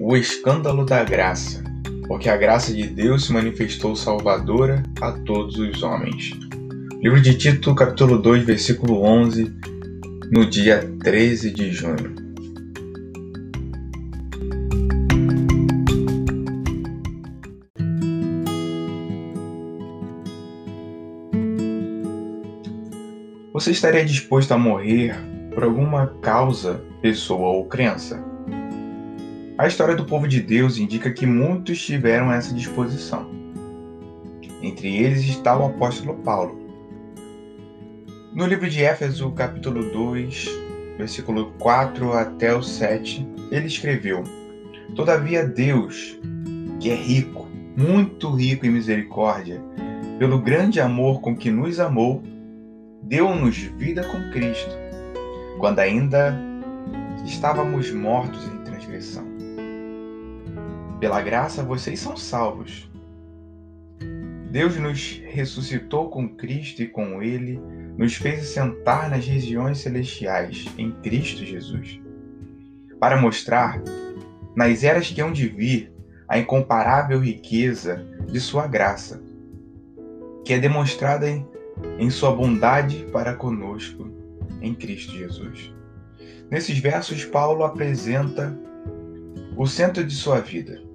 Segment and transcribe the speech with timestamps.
[0.00, 1.62] O escândalo da graça,
[2.06, 6.30] porque a graça de Deus se manifestou salvadora a todos os homens.
[7.02, 9.52] Livro de Tito, capítulo 2, versículo 11,
[10.30, 12.14] no dia 13 de junho.
[23.52, 25.16] Você estaria disposto a morrer
[25.52, 28.37] por alguma causa, pessoa ou crença?
[29.58, 33.28] A história do povo de Deus indica que muitos tiveram essa disposição.
[34.62, 36.56] Entre eles está o apóstolo Paulo.
[38.32, 40.48] No livro de Éfeso, capítulo 2,
[40.96, 44.22] versículo 4 até o 7, ele escreveu:
[44.94, 46.16] Todavia Deus,
[46.78, 49.60] que é rico, muito rico em misericórdia,
[50.20, 52.22] pelo grande amor com que nos amou,
[53.02, 54.70] deu-nos vida com Cristo,
[55.58, 56.32] quando ainda
[57.24, 59.37] estávamos mortos em transgressão.
[61.00, 62.90] Pela graça vocês são salvos.
[64.50, 67.60] Deus nos ressuscitou com Cristo e com Ele
[67.96, 72.00] nos fez sentar nas regiões celestiais em Cristo Jesus,
[72.98, 73.80] para mostrar,
[74.56, 75.92] nas eras que hão de vir,
[76.26, 79.22] a incomparável riqueza de Sua graça,
[80.44, 81.46] que é demonstrada em,
[81.98, 84.10] em Sua bondade para conosco
[84.60, 85.72] em Cristo Jesus.
[86.50, 88.58] Nesses versos, Paulo apresenta
[89.56, 90.87] o centro de sua vida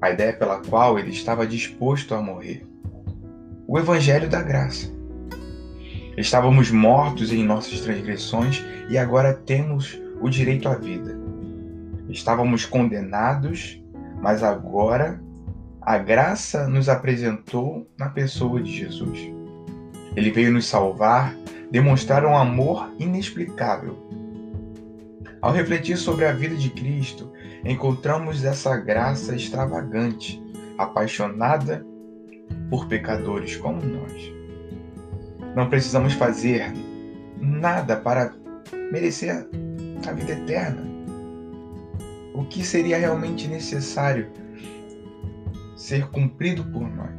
[0.00, 2.66] a ideia pela qual ele estava disposto a morrer.
[3.66, 4.90] O Evangelho da Graça.
[6.16, 11.18] Estávamos mortos em nossas transgressões e agora temos o direito à vida.
[12.08, 13.82] Estávamos condenados,
[14.20, 15.20] mas agora
[15.80, 19.18] a graça nos apresentou na pessoa de Jesus.
[20.16, 21.34] Ele veio nos salvar,
[21.70, 23.96] demonstrar um amor inexplicável.
[25.42, 27.32] Ao refletir sobre a vida de Cristo,
[27.64, 30.42] encontramos essa graça extravagante,
[30.76, 31.84] apaixonada
[32.68, 34.32] por pecadores como nós.
[35.56, 36.70] Não precisamos fazer
[37.40, 38.34] nada para
[38.92, 39.48] merecer
[40.06, 40.82] a vida eterna.
[42.34, 44.28] O que seria realmente necessário
[45.74, 47.16] ser cumprido por nós?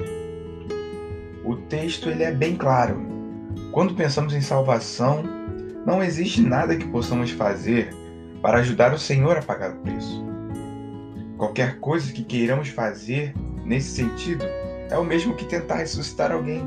[1.44, 3.02] O texto ele é bem claro.
[3.72, 5.24] Quando pensamos em salvação,
[5.88, 8.01] não existe nada que possamos fazer
[8.42, 10.26] para ajudar o Senhor a pagar o preço.
[11.38, 13.34] Qualquer coisa que queiramos fazer
[13.66, 14.44] nesse sentido
[14.90, 16.62] é o mesmo que tentar ressuscitar alguém.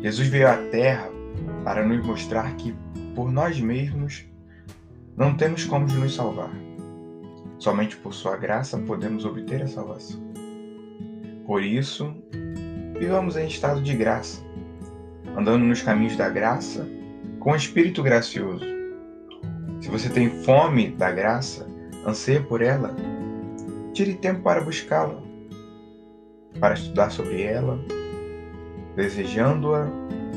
[0.00, 1.10] Jesus veio à Terra
[1.64, 2.74] para nos mostrar que,
[3.14, 4.24] por nós mesmos,
[5.16, 6.50] não temos como nos salvar.
[7.58, 10.20] Somente por Sua graça podemos obter a salvação.
[11.46, 12.14] Por isso,
[12.98, 14.42] vivamos em estado de graça,
[15.36, 16.88] andando nos caminhos da graça
[17.38, 18.81] com o Espírito gracioso.
[19.82, 21.66] Se você tem fome da graça,
[22.06, 22.94] anseia por ela,
[23.92, 25.20] tire tempo para buscá-la,
[26.60, 27.80] para estudar sobre ela,
[28.94, 29.88] desejando-a,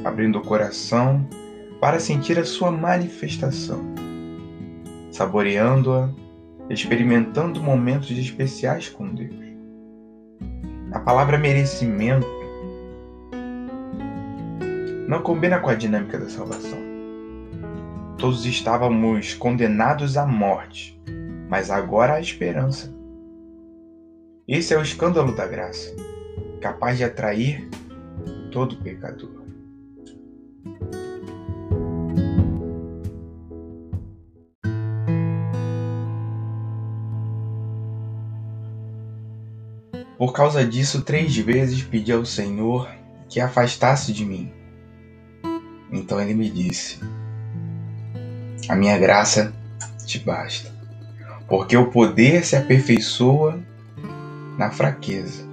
[0.03, 1.29] abrindo o coração
[1.79, 3.85] para sentir a sua manifestação,
[5.11, 6.09] saboreando-a,
[6.67, 9.45] experimentando momentos especiais com Deus.
[10.91, 12.25] A palavra merecimento
[15.07, 16.84] não combina com a dinâmica da salvação.
[18.17, 20.97] Todos estávamos condenados à morte,
[21.49, 22.93] mas agora há esperança.
[24.47, 25.93] Esse é o escândalo da graça,
[26.61, 27.69] capaz de atrair
[28.51, 29.43] todo pecador.
[40.17, 42.89] Por causa disso, três vezes pedi ao Senhor
[43.27, 44.51] que afastasse de mim.
[45.91, 46.99] Então ele me disse:
[48.67, 49.53] A minha graça
[50.05, 50.75] te basta
[51.47, 53.59] porque o poder se aperfeiçoa
[54.57, 55.43] na fraqueza.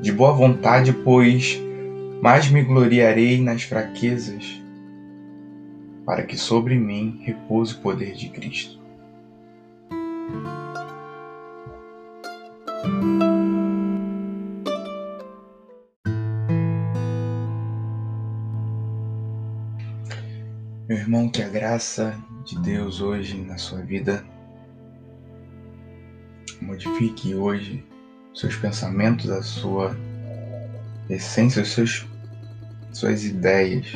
[0.00, 1.60] De boa vontade, pois,
[2.22, 4.60] mais me gloriarei nas fraquezas,
[6.04, 8.79] para que sobre mim repouse o poder de Cristo.
[21.10, 24.24] Irmão, que a graça de Deus hoje na sua vida
[26.62, 27.84] modifique hoje
[28.32, 29.96] seus pensamentos, a sua
[31.08, 32.06] essência, seus,
[32.92, 33.88] suas ideias.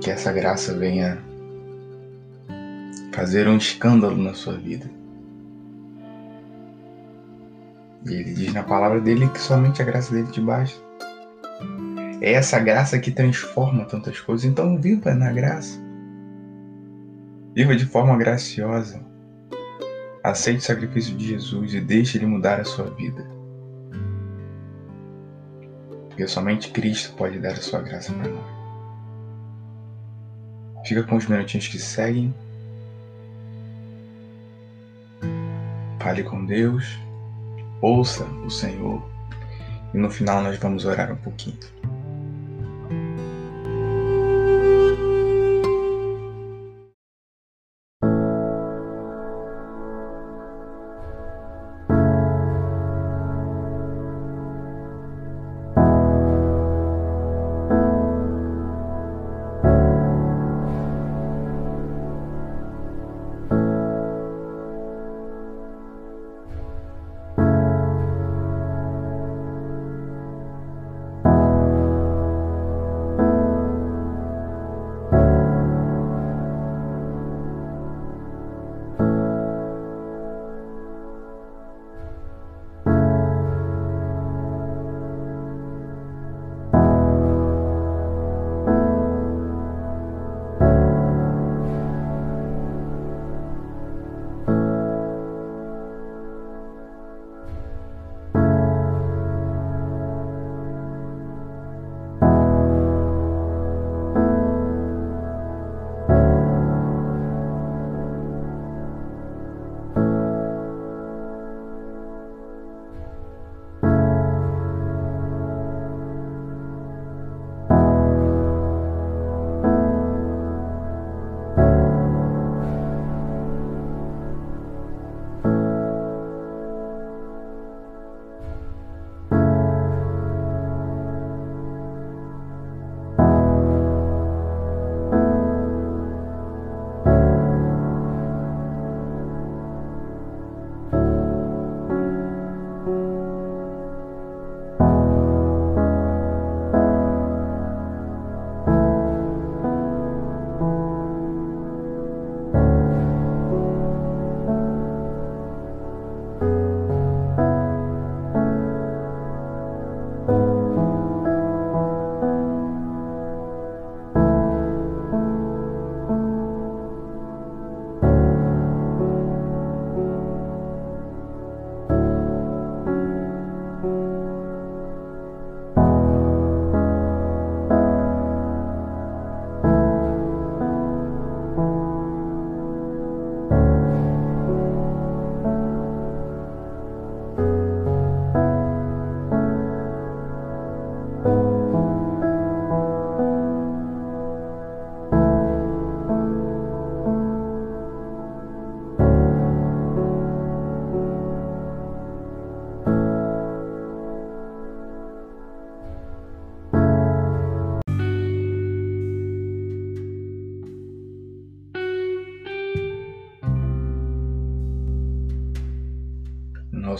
[0.00, 1.18] Que essa graça venha
[3.12, 4.88] fazer um escândalo na sua vida.
[8.06, 10.89] E ele diz na palavra dele que somente a graça dele te basta.
[12.20, 14.44] É essa graça que transforma tantas coisas.
[14.44, 15.80] Então viva na graça.
[17.54, 19.00] Viva de forma graciosa.
[20.22, 23.26] Aceite o sacrifício de Jesus e deixe ele mudar a sua vida.
[26.08, 28.60] Porque somente Cristo pode dar a sua graça para nós.
[30.86, 32.34] Fica com os minutinhos que seguem.
[36.00, 36.98] Fale com Deus.
[37.80, 39.02] Ouça o Senhor.
[39.94, 41.79] E no final nós vamos orar um pouquinho.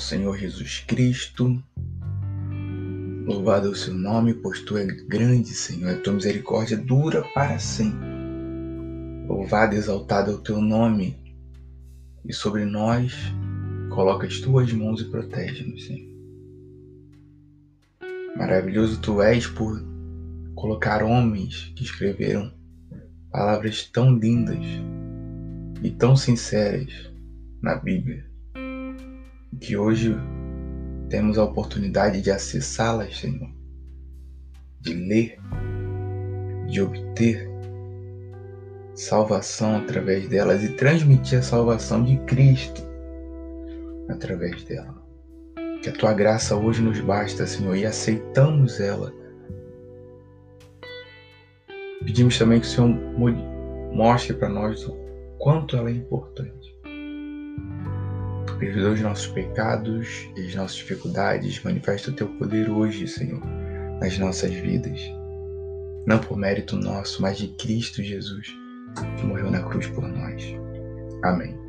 [0.01, 1.63] Senhor Jesus Cristo.
[3.27, 7.59] Louvado é o seu nome, pois tu és grande, Senhor, a tua misericórdia dura para
[7.59, 8.09] sempre.
[9.29, 11.17] Louvado e exaltado é o teu nome,
[12.25, 13.15] e sobre nós
[13.91, 16.11] coloca as tuas mãos e protege-nos, Senhor.
[18.37, 19.81] Maravilhoso tu és por
[20.55, 22.53] colocar homens que escreveram
[23.31, 24.65] palavras tão lindas
[25.83, 27.13] e tão sinceras
[27.63, 28.30] na Bíblia
[29.59, 30.17] que hoje
[31.09, 33.51] temos a oportunidade de acessá-las, Senhor,
[34.81, 35.39] de ler,
[36.69, 37.51] de obter
[38.95, 42.83] salvação através delas e transmitir a salvação de Cristo
[44.09, 45.03] através dela.
[45.83, 49.13] Que a tua graça hoje nos basta, Senhor, e aceitamos ela.
[52.05, 52.89] Pedimos também que o Senhor
[53.93, 54.95] mostre para nós o
[55.39, 56.80] quanto ela é importante
[58.61, 61.61] perdoa os nossos pecados e as nossas dificuldades.
[61.65, 63.43] Manifesta o teu poder hoje, Senhor,
[64.01, 65.01] nas nossas vidas,
[66.07, 68.55] não por mérito nosso, mas de Cristo Jesus,
[69.19, 70.45] que morreu na cruz por nós.
[71.25, 71.60] Amém.